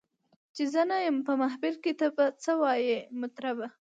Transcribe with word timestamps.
چي 0.55 0.63
زه 0.73 0.81
نه 0.89 0.97
یم 1.05 1.17
په 1.27 1.33
محفل 1.41 1.75
کي 1.83 1.93
ته 1.99 2.07
به 2.15 2.25
څه 2.43 2.51
وایې 2.61 2.97
مطربه 3.21 3.67